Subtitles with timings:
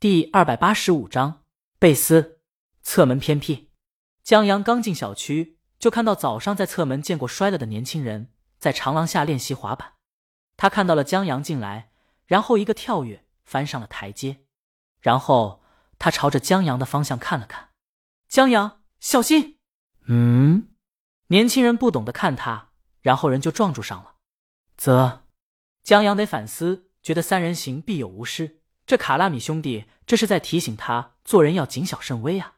[0.00, 1.42] 第二百八十五章
[1.80, 2.38] 贝斯
[2.82, 3.72] 侧门偏僻。
[4.22, 8.30] 江阳刚进小区，就看到早上在侧门见过摔了的年轻人
[8.60, 9.94] 在长廊下练习滑板。
[10.56, 11.90] 他看到了江阳进来，
[12.26, 14.44] 然后一个跳跃翻上了台阶，
[15.00, 15.64] 然后
[15.98, 17.70] 他朝着江阳的方向看了看。
[18.28, 19.58] 江阳，小心！
[20.06, 20.68] 嗯，
[21.26, 22.70] 年轻人不懂得看他，
[23.00, 24.14] 然后人就撞住上了。
[24.76, 25.24] 啧，
[25.82, 28.57] 江阳得反思，觉得三人行必有无失。
[28.88, 32.54] 这卡拉米兄弟这是在提醒他做人要谨小慎微啊！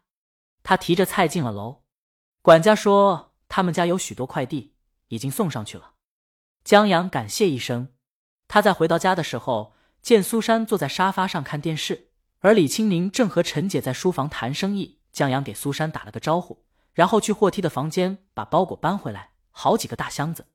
[0.62, 1.82] 他提着菜进了楼，
[2.40, 4.74] 管家说他们家有许多快递，
[5.08, 5.94] 已经送上去了。
[6.62, 7.88] 江阳感谢一声。
[8.46, 15.00] 他在回到家的时候，见苏珊坐在沙发上看电视，而李青宁正和陈姐在书房谈生意。
[15.10, 20.46] 江阳给苏珊打了个招呼，然后去货梯的房间把包裹搬回来，好几个大箱子。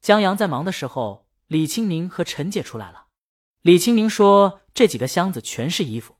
[0.00, 3.06] 江阳在忙的时候，李青宁和陈姐出来了。
[3.62, 6.14] 李青宁说：“这几个箱子全是衣服，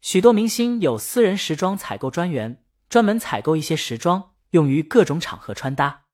[0.00, 6.06] 许多明星有私人时装采购专员，专门采购一些时装，用于各种场合穿搭。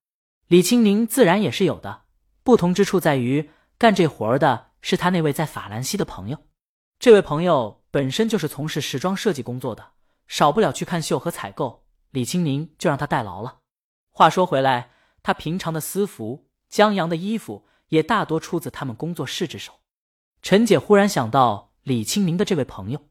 [0.49, 2.03] 李青宁自然也是有的，
[2.43, 6.37] 不同之处在于，干这活儿的是他那位在法兰西的朋友。
[6.99, 9.93] 这位朋友本身就是从事时装设计工作的，
[10.27, 11.87] 少不了去看秀和采购。
[12.11, 13.61] 李青宁就让他代劳了。
[14.11, 14.91] 话说回来，
[15.23, 19.73] 他平常的私服、江阳的衣服也大多出自他们工作室之手。”
[20.43, 23.09] 陈姐忽然想到李清明的这位朋友，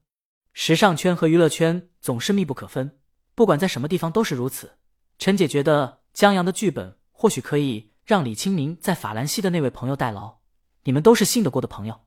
[0.54, 3.00] 时尚圈和娱乐圈总是密不可分，
[3.34, 4.78] 不管在什么地方都是如此。
[5.18, 10.38] 陈姐觉得江阳的剧本或许可以让李清明在法兰西的那位朋友代劳。
[10.84, 12.02] 你们都是信得过的朋友，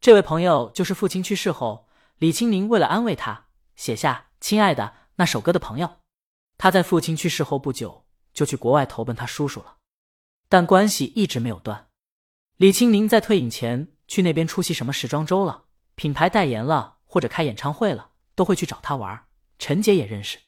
[0.00, 5.98] 这位朋友就是父亲去世后，李清明为了安慰他，写下“亲爱的”那首歌的朋友。
[6.56, 9.76] 他在父亲去世后不久就去国外投奔他叔叔了，
[10.48, 11.88] 但关系一直没有断。
[12.56, 13.92] 李清明在退隐前。
[14.08, 15.64] 去那边出席什么时装周了，
[15.96, 19.26] 品牌代言了，或者开演唱会了，都会去找他玩。
[19.58, 20.38] 陈姐也认识，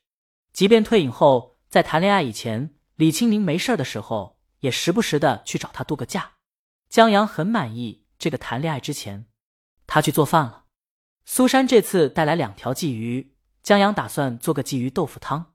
[0.53, 6.35] 即便退隐后，在谈恋爱以前，李青宁没事的时候，也时不时的去找他度个假。
[6.91, 9.27] 江阳很满意这个谈恋爱之前，
[9.87, 10.67] 他去做饭了。
[11.25, 15.55] 苏珊这次带来两条鲫鱼，江阳打算做个鲫鱼豆腐汤。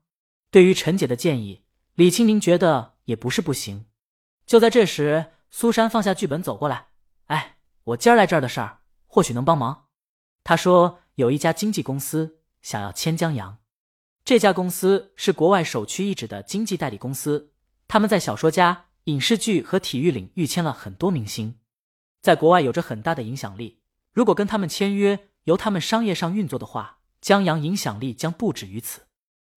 [0.50, 3.86] 对于陈姐的建议，李青宁觉得也不是不行。
[4.44, 6.88] 就在这时，苏珊放下剧本走过来，
[7.26, 7.52] 哎。
[7.88, 9.83] 我今儿来这儿的事儿，或许能帮忙。
[10.44, 13.58] 他说有一家经纪公司想要签江阳，
[14.24, 17.50] 这家公司是国外首屈一指的经纪代理公司，
[17.88, 21.58] 他们在小说家、影视剧和体育领域签了很多明星，
[22.20, 23.80] 在国外有着很大的影响力。
[24.12, 29.06] 如果跟他们签约，由他们商业上运作的话，江阳影响力将不止于此。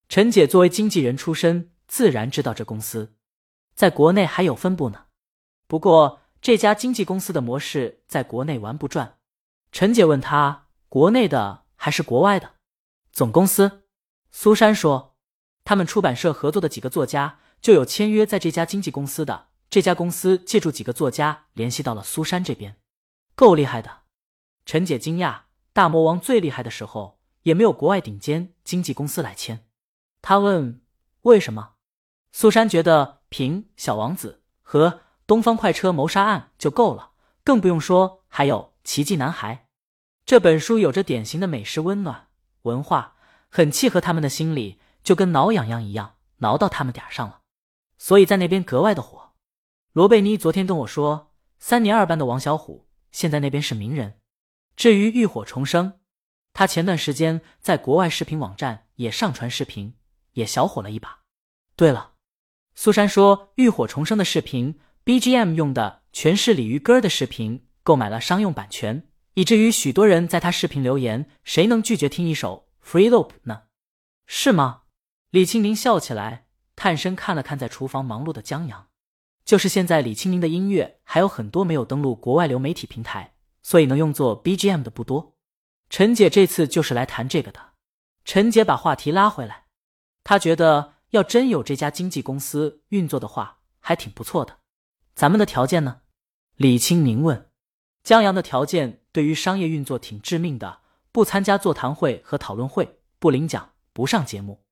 [0.10, 3.14] 陈姐作为经纪人出身，自然知道这公司
[3.76, 5.06] 在国内还有分部呢。
[5.68, 6.22] 不过。
[6.40, 9.18] 这家经纪公司的模式在国内玩不转。
[9.72, 12.54] 陈姐问他：“国内的还是国外的？”
[13.12, 13.84] 总公司，
[14.32, 15.16] 苏珊说
[15.64, 19.48] ：“他们出版社合作的几个作家就有签约在这家经纪公司的。
[19.70, 22.78] 这家公司借助几个作家联系到了苏珊这边，
[23.36, 24.02] 够厉害的。”
[24.66, 25.42] 陈姐惊讶
[25.74, 29.66] ：“大魔王最厉害的时候也没有国外顶尖经纪公司来签。”
[30.22, 30.82] 她问
[31.24, 31.74] ：“为什么？”
[32.32, 35.02] 苏珊觉得凭《小王子》和。
[35.28, 37.12] 东方快车谋杀案就够了，
[37.44, 39.56] 更不用说还有《奇迹男孩》
[40.28, 42.28] 这本书，有着典型的美式温暖
[42.64, 43.16] 文化，
[43.48, 47.40] 很契合他们的心理，就跟挠痒痒一样，挠到他们点上了，
[47.98, 49.32] 所以在那边格外的火。
[49.94, 54.20] 罗贝妮昨天跟我说，三年二班的王小虎现在那边是名人。
[54.76, 56.02] 至于浴火重生，
[56.52, 59.96] 他前段时间在国外视频网站也上传视频，
[60.34, 61.22] 也小火了一把。
[61.78, 62.16] 对了，
[62.76, 64.78] 苏珊说浴火重生的视频。
[65.06, 73.66] BGM 用的全是鲤鱼歌的视频，购买了商用版权，以至于许多人在他视频留言：“谁能拒绝听一首 Free Loop 呢？”
[74.26, 74.82] 是吗？
[75.30, 78.88] 李清明笑起来，探身看了看在厨房忙碌的江阳。
[79.46, 85.36] 就是现在，李清明的音乐还有很多没有登录国外流媒体平台，所以能用作 BGM 的不多。
[85.92, 87.74] 陈姐这次就是来谈这个的。
[88.26, 89.66] 陈姐把话题拉回来，
[90.24, 94.58] 她觉得要真有这家经纪公司运作的话，还挺不错的。
[95.14, 96.02] 咱们的条件呢？
[96.56, 97.44] 李清明问。
[98.04, 100.82] 江阳的条件对于商业运作挺致命的：
[101.12, 104.64] 不参加座谈会和讨论会，不领奖，不上节目。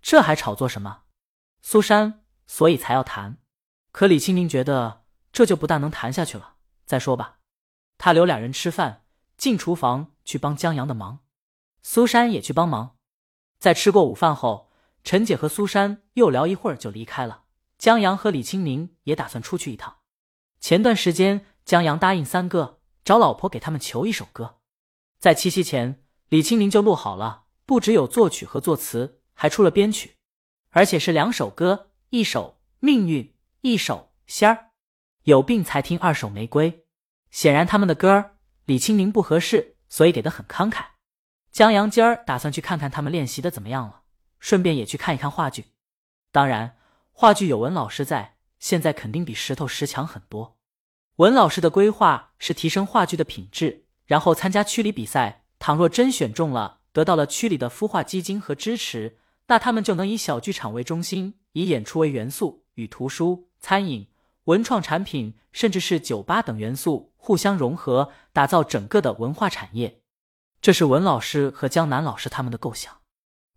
[0.00, 1.02] 这还炒作什么？
[1.60, 3.36] 苏珊，所以才要谈。
[3.92, 6.54] 可李清宁觉得这就不大能谈下去了。
[6.86, 7.40] 再说吧。
[7.98, 9.04] 他留俩人吃饭，
[9.36, 11.18] 进厨房去帮江阳的忙。
[11.82, 12.96] 苏珊也去帮忙。
[13.58, 14.70] 在吃过午饭后，
[15.04, 17.42] 陈姐和苏珊又聊一会儿就离开了。
[17.76, 19.98] 江阳和李清宁也打算出去一趟。
[20.58, 24.60] 前段时间，江阳答应三哥找老婆给他们求一首歌。
[25.18, 30.16] 在七夕前，李清明就录好了，不只有作曲和作词，还出了编曲，
[30.70, 33.24] 而且是两首歌，一首《命运》，
[33.60, 34.54] 一首《仙儿》。
[35.24, 36.86] 有病才听二手玫瑰。
[37.30, 40.84] 显然他们的歌儿李清明不合适，所以给的很慷慨。
[41.52, 44.02] 江阳今儿打算去看看他们练习的怎么样了，
[44.38, 45.66] 顺便也去看一看话剧。
[46.32, 46.78] 当然，
[47.12, 50.59] 话剧有文老师在，现在肯定比石头石强很多。
[51.20, 55.44] 文老师的规划是提升话剧的品质，然后参加区里比赛。
[55.58, 59.18] 倘若真选中了，得到了区里的孵化基金和支持，
[59.48, 64.08] 那他们就能以小剧场为中心，以演出为元素，与图书、餐饮、
[64.44, 70.00] 文创产品，甚至是酒吧等元素互相融合，打造整个的文化产业。
[70.62, 72.96] 这是文老师和江南老师他们的构想。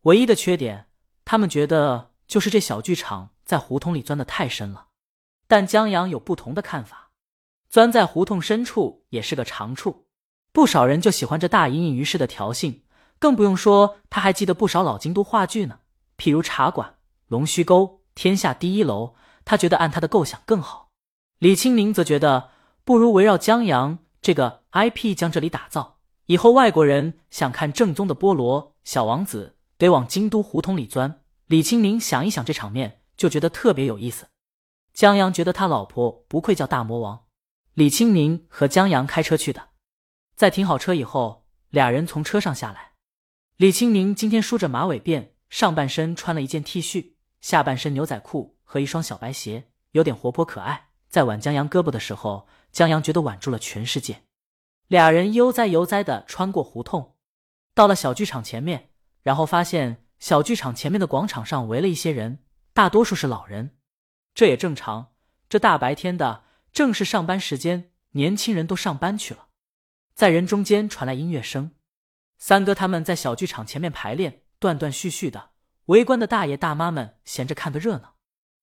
[0.01, 0.87] 唯一的缺点，
[1.23, 4.87] 他们觉得就是这小剧场在胡同里钻得太深了。
[5.47, 7.02] 但江阳有不同的看法。
[7.73, 10.05] 钻在胡同深处也是个长处，
[10.51, 12.83] 不少人就喜欢这大隐隐于市的调性，
[13.17, 15.79] 更不用说他还记得不少老京都话剧呢，
[16.15, 16.89] 譬如《茶馆》
[17.29, 17.81] 《龙须沟》
[18.13, 19.07] 《天下第一楼》，
[19.43, 20.89] 他觉得按他的构想更好。
[21.39, 22.51] 李清明则觉得
[22.83, 25.97] 不如围绕江阳这个 IP 将这里打造，
[26.27, 31.21] 以后外国人想看正宗的菠萝小王子，得往京都胡同里钻。
[31.47, 34.27] 李清明想一想这场面，就觉得特别有意思。
[34.93, 37.21] 江阳觉得他老婆不愧叫大魔王。
[37.73, 39.69] 李清明和江阳开车去的，
[40.35, 42.91] 在停好车以后，俩人从车上下来。
[43.57, 50.89] 李清明今天梳着马尾辫，上半身穿了一件 T 恤，下半身牛仔裤和一双小白鞋，有点活泼可爱。
[51.09, 54.21] 在挽江阳胳膊的时候，江阳觉得挽住了全世界。
[54.87, 57.15] 俩人悠哉悠哉的穿过胡同，
[57.73, 58.91] 到了小剧场前面，
[59.23, 63.75] 然后发现小剧场前面的广场上围了一些人，大多数是老人，
[64.35, 65.13] 这也正常。
[65.49, 66.42] 这大白天的。
[66.73, 69.47] 正是上班时间，年轻人都上班去了。
[70.15, 71.71] 在人中间传来音乐声，
[72.39, 75.51] 三哥他们在小剧场前面排练，断断续续的。
[75.85, 78.15] 围观的大爷大妈们闲着看个热闹。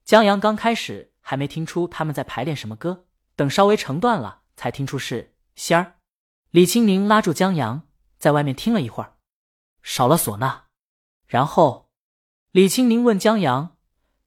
[0.05, 5.99] 江阳刚开始还没听出他们在排练什么歌，等稍微成段了，才听出是仙儿。
[6.51, 7.87] 李清明拉住江阳，
[8.19, 9.19] 在外面听了一会儿，
[9.83, 10.65] 少了唢呐。
[11.29, 11.91] 然后，
[12.51, 13.77] 李清明问江阳：“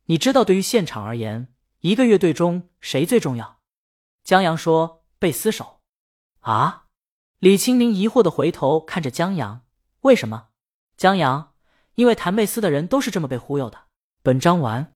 [0.06, 3.60] 你知道对于现场而言，一个乐队中谁最重要？”
[4.24, 5.80] 江阳说：“贝斯手。”
[6.42, 6.86] 啊！
[7.40, 9.62] 李清明疑惑的回头看着江阳
[10.02, 10.48] ：“为什么？”
[10.98, 11.54] 江阳
[11.96, 13.86] ：“因为弹贝斯的人都是这么被忽悠的。”
[14.22, 14.92] 本章完。